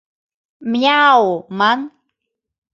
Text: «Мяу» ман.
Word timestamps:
«Мяу» 0.71 1.21
ман. 1.57 1.79